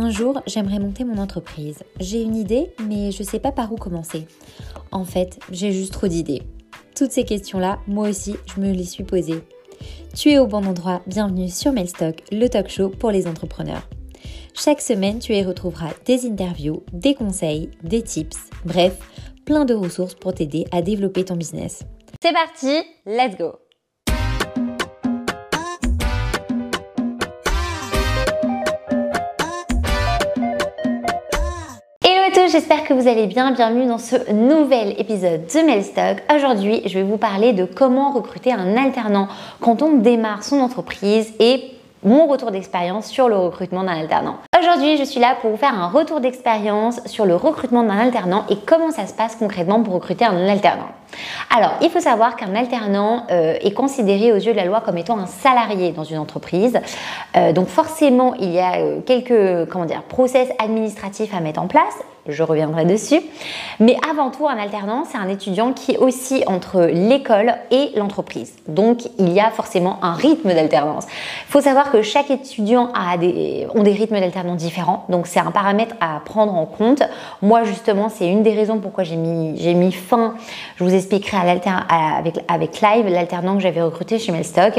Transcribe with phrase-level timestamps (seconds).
[0.00, 1.80] Un jour, j'aimerais monter mon entreprise.
[1.98, 4.28] J'ai une idée, mais je sais pas par où commencer.
[4.92, 6.44] En fait, j'ai juste trop d'idées.
[6.94, 9.42] Toutes ces questions-là, moi aussi, je me les suis posées.
[10.16, 13.88] Tu es au bon endroit, bienvenue sur Mailstock, le talk show pour les entrepreneurs.
[14.54, 18.96] Chaque semaine, tu y retrouveras des interviews, des conseils, des tips, bref,
[19.44, 21.82] plein de ressources pour t'aider à développer ton business.
[22.22, 23.58] C'est parti, let's go
[32.50, 33.50] j'espère que vous allez bien.
[33.50, 36.22] Bienvenue dans ce nouvel épisode de Mailstock.
[36.34, 39.28] Aujourd'hui, je vais vous parler de comment recruter un alternant
[39.60, 41.62] quand on démarre son entreprise et
[42.04, 44.36] mon retour d'expérience sur le recrutement d'un alternant.
[44.58, 48.44] Aujourd'hui, je suis là pour vous faire un retour d'expérience sur le recrutement d'un alternant
[48.48, 50.88] et comment ça se passe concrètement pour recruter un alternant.
[51.50, 54.98] Alors, il faut savoir qu'un alternant euh, est considéré aux yeux de la loi comme
[54.98, 56.78] étant un salarié dans une entreprise.
[57.36, 61.66] Euh, donc forcément, il y a euh, quelques comment dire, process administratifs à mettre en
[61.66, 61.94] place
[62.28, 63.20] je reviendrai dessus.
[63.80, 68.54] Mais avant tout, un alternant, c'est un étudiant qui est aussi entre l'école et l'entreprise.
[68.68, 71.06] Donc, il y a forcément un rythme d'alternance.
[71.48, 75.06] Il faut savoir que chaque étudiant a des, rythmes d'alternance différents.
[75.08, 77.02] Donc, c'est un paramètre à prendre en compte.
[77.40, 80.34] Moi, justement, c'est une des raisons pourquoi j'ai mis, fin,
[80.98, 81.64] expliquerai avec,
[82.48, 84.74] avec Live, l'alternant que j'avais recruté chez Melstock.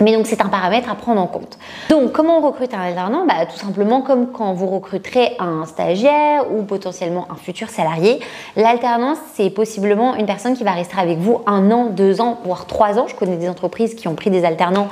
[0.00, 1.58] Mais donc c'est un paramètre à prendre en compte.
[1.90, 3.26] Donc comment on recrute un alternant?
[3.26, 8.20] Bah, Tout simplement comme quand vous recruterez un stagiaire ou potentiellement un futur salarié.
[8.56, 12.66] L'alternance, c'est possiblement une personne qui va rester avec vous un an, deux ans, voire
[12.66, 13.06] trois ans.
[13.08, 14.88] Je connais des entreprises qui ont pris des alternants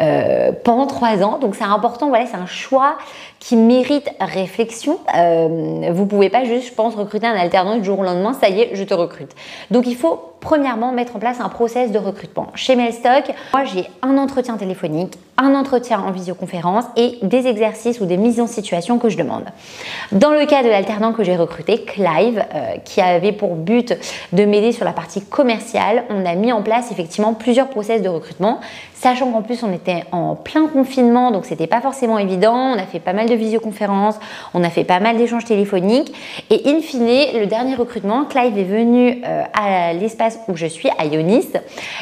[0.00, 1.38] euh, pendant trois ans.
[1.38, 2.96] Donc c'est important, voilà, c'est un choix
[3.38, 4.98] qui mérite réflexion.
[5.16, 8.48] Euh, vous pouvez pas juste, je pense, recruter un alternant du jour au lendemain, ça
[8.48, 9.30] y est, je te recrute.
[9.70, 12.48] Donc il faut premièrement mettre en place un process de recrutement.
[12.54, 18.06] Chez Mailstock, moi j'ai un entretien téléphonique, un entretien en visioconférence et des exercices ou
[18.06, 19.44] des mises en situation que je demande.
[20.12, 23.94] Dans le cas de l'alternant que j'ai recruté, Clive, euh, qui avait pour but
[24.32, 28.08] de m'aider sur la partie commerciale, on a mis en place effectivement plusieurs process de
[28.08, 28.60] recrutement,
[28.94, 32.74] sachant qu'en plus on était en plein confinement, donc c'était pas forcément évident.
[32.74, 34.16] On a fait pas mal de visioconférences,
[34.54, 36.12] on a fait pas mal d'échanges téléphoniques
[36.50, 40.88] et in fine, le dernier recrutement, Clive est venu euh, à l'espace où je suis,
[40.98, 41.52] à Ionis,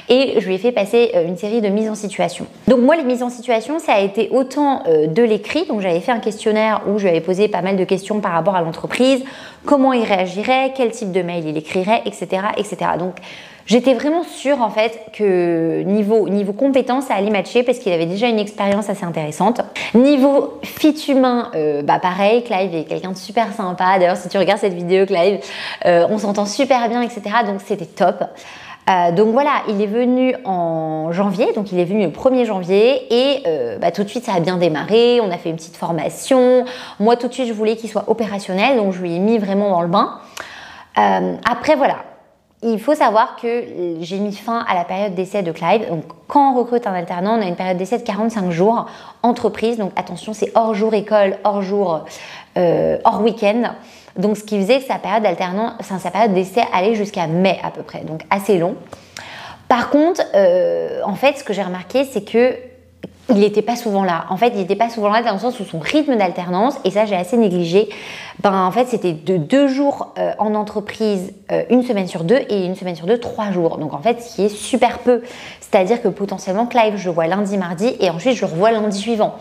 [0.08, 2.46] et je lui ai fait passer euh, une série de mises en situation.
[2.66, 6.00] Donc moi, les mises en situation, ça a été autant euh, de l'écrit, donc j'avais
[6.00, 8.62] fait un questionnaire où je lui avais posé pas mal de questions par rapport à
[8.62, 9.24] l'entreprise,
[9.64, 12.42] comment il réagirait, quel type de mail il écrirait, etc.
[12.56, 12.76] etc.
[12.98, 13.16] Donc
[13.66, 18.06] j'étais vraiment sûre en fait que niveau, niveau compétence, ça allait matcher parce qu'il avait
[18.06, 19.60] déjà une expérience assez intéressante.
[19.94, 23.98] Niveau fit humain, euh, bah pareil, Clive est quelqu'un de super sympa.
[23.98, 25.40] D'ailleurs, si tu regardes cette vidéo, Clive,
[25.84, 27.22] euh, on s'entend super bien, etc.
[27.46, 28.24] Donc c'était top.
[28.88, 33.12] Euh, donc voilà, il est venu en janvier, donc il est venu le 1er janvier
[33.12, 35.76] et euh, bah, tout de suite ça a bien démarré, on a fait une petite
[35.76, 36.64] formation.
[37.00, 39.70] Moi tout de suite je voulais qu'il soit opérationnel, donc je lui ai mis vraiment
[39.70, 40.20] dans le bain.
[40.98, 41.96] Euh, après voilà,
[42.62, 43.64] il faut savoir que
[44.00, 45.88] j'ai mis fin à la période d'essai de Clive.
[45.88, 48.86] Donc, quand on recrute un alternant, on a une période d'essai de 45 jours
[49.22, 49.76] entreprise.
[49.78, 52.04] Donc, attention, c'est hors jour école, hors jour,
[52.56, 53.74] hors week-end.
[54.16, 57.70] Donc, ce qui faisait que sa période d'alternance, sa période d'essai allait jusqu'à mai à
[57.70, 58.76] peu près, donc assez long.
[59.68, 62.54] Par contre, euh, en fait, ce que j'ai remarqué, c'est que
[63.28, 64.26] il n'était pas souvent là.
[64.30, 66.90] En fait, il n'était pas souvent là dans le sens où son rythme d'alternance, et
[66.90, 67.88] ça j'ai assez négligé,
[68.40, 72.40] ben en fait c'était de deux jours euh, en entreprise, euh, une semaine sur deux,
[72.48, 73.78] et une semaine sur deux, trois jours.
[73.78, 75.22] Donc en fait, ce qui est super peu.
[75.60, 78.96] C'est-à-dire que potentiellement Clive, je le vois lundi, mardi, et ensuite je le revois lundi
[78.96, 79.34] suivant.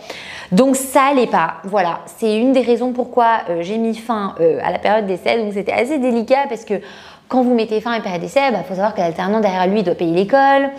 [0.52, 1.56] Donc ça allait pas.
[1.64, 5.38] Voilà, c'est une des raisons pourquoi euh, j'ai mis fin à la période d'essai.
[5.38, 6.76] Donc c'était assez délicat parce que
[7.28, 9.68] quand vous mettez fin à une période d'essai, il bah, faut savoir que l'alternant derrière
[9.68, 10.70] lui, doit payer l'école,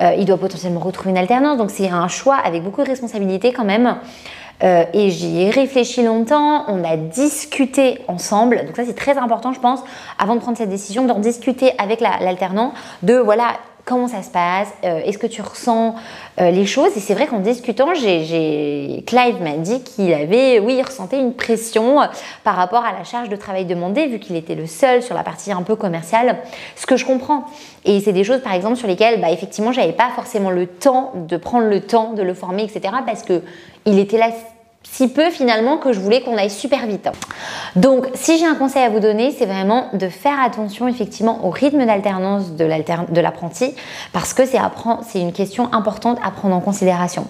[0.00, 1.58] euh, il doit potentiellement retrouver une alternance.
[1.58, 3.96] Donc c'est un choix avec beaucoup de responsabilités quand même.
[4.62, 9.54] Euh, et j'y ai réfléchi longtemps, on a discuté ensemble, donc ça c'est très important
[9.54, 9.80] je pense,
[10.18, 13.54] avant de prendre cette décision, d'en discuter avec l'alternant, de voilà,
[13.90, 15.96] comment ça se passe, euh, est-ce que tu ressens
[16.40, 16.96] euh, les choses?
[16.96, 21.34] Et c'est vrai qu'en discutant, j'ai, Clive m'a dit qu'il avait, oui, il ressentait une
[21.34, 22.06] pression euh,
[22.44, 25.24] par rapport à la charge de travail demandée, vu qu'il était le seul sur la
[25.24, 26.38] partie un peu commerciale,
[26.76, 27.46] ce que je comprends.
[27.84, 31.10] Et c'est des choses, par exemple, sur lesquelles, bah, effectivement, j'avais pas forcément le temps
[31.16, 33.42] de prendre le temps de le former, etc., parce que
[33.86, 34.30] il était là
[34.82, 37.08] si peu finalement que je voulais qu'on aille super vite.
[37.76, 41.50] Donc si j'ai un conseil à vous donner, c'est vraiment de faire attention effectivement au
[41.50, 43.74] rythme d'alternance de l'apprenti
[44.12, 47.26] parce que c'est une question importante à prendre en considération.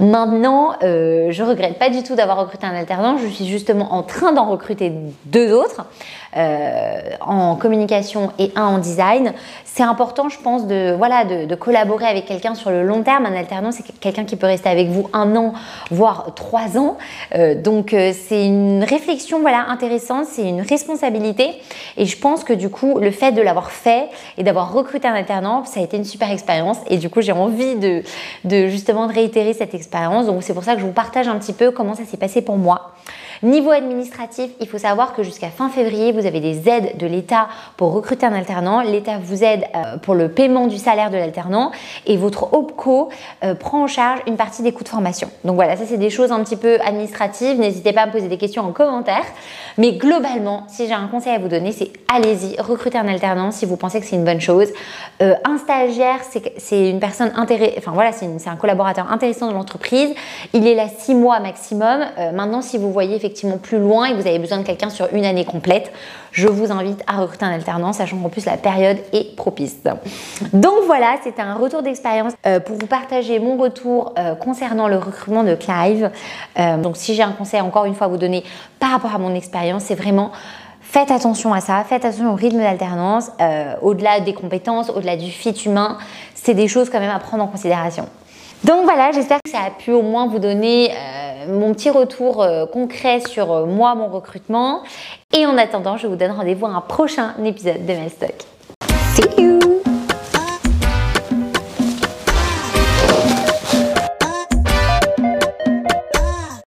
[0.00, 4.02] Maintenant, euh, je regrette pas du tout d'avoir recruté un alternant, je suis justement en
[4.02, 4.92] train d'en recruter
[5.24, 5.86] deux autres.
[6.34, 9.32] En communication et un en design.
[9.64, 13.26] C'est important, je pense, de, voilà, de, collaborer avec quelqu'un sur le long terme.
[13.26, 15.52] Un alternant, c'est quelqu'un qui peut rester avec vous un an,
[15.90, 16.96] voire trois ans.
[17.62, 21.50] donc, c'est une réflexion voilà, intéressante, c'est une responsabilité.
[21.96, 25.14] Et je pense que du coup, le fait de l'avoir fait et d'avoir recruté un
[25.14, 26.78] alternant, ça a été une super expérience.
[26.88, 28.02] Et du coup, j'ai envie de,
[28.44, 30.26] de justement de réitérer cette expérience.
[30.26, 32.42] Donc, c'est pour ça que je vous partage un petit peu comment ça s'est passé
[32.42, 32.92] pour moi.
[33.42, 37.46] Niveau administratif, il faut savoir que jusqu'à fin février, vous avez des aides de l'État
[37.76, 38.80] pour recruter un alternant.
[38.80, 41.70] L'État vous aide euh, pour le paiement du salaire de l'alternant
[42.06, 43.10] et votre OPCO
[43.44, 45.30] euh, prend en charge une partie des coûts de formation.
[45.44, 47.60] Donc voilà, ça c'est des choses un petit peu administratives.
[47.60, 49.24] N'hésitez pas à me poser des questions en commentaire.
[49.76, 53.66] Mais globalement, si j'ai un conseil à vous donner, c'est allez-y, recrutez un alternant si
[53.66, 54.68] vous pensez que c'est une bonne chose.
[55.22, 56.20] Euh, un stagiaire,
[56.56, 60.12] c'est une personne intéressée, enfin voilà, c'est un collaborateur intéressant de l'entreprise.
[60.54, 62.04] Il est là six mois maximum.
[62.34, 63.27] maintenant, si vous voyez effectivement
[63.62, 65.92] plus loin et vous avez besoin de quelqu'un sur une année complète,
[66.32, 69.78] je vous invite à recruter un alternant, sachant qu'en plus la période est propice.
[70.52, 74.98] Donc voilà, c'était un retour d'expérience euh, pour vous partager mon retour euh, concernant le
[74.98, 76.10] recrutement de Clive.
[76.58, 78.44] Euh, donc si j'ai un conseil encore une fois à vous donner
[78.78, 80.32] par rapport à mon expérience, c'est vraiment
[80.80, 83.30] Faites attention à ça, faites attention au rythme d'alternance,
[83.82, 85.98] au-delà des compétences, au-delà du fit humain,
[86.34, 88.08] c'est des choses quand même à prendre en considération.
[88.64, 90.90] Donc voilà, j'espère que ça a pu au moins vous donner
[91.46, 94.82] mon petit retour euh, concret sur euh, moi, mon recrutement.
[95.36, 98.57] Et en attendant, je vous donne rendez-vous à un prochain épisode de you